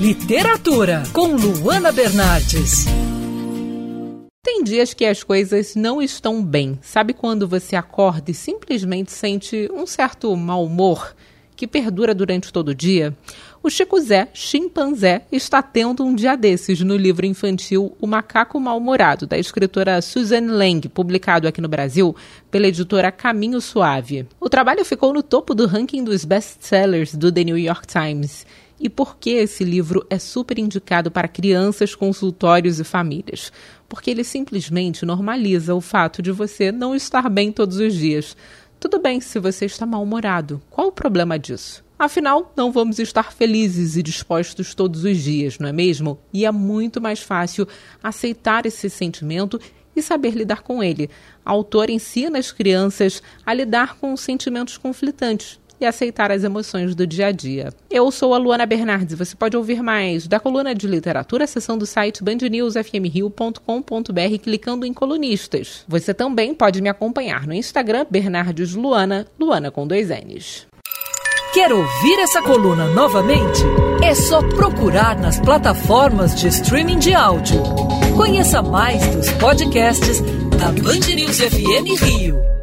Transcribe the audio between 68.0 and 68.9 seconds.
Bernardes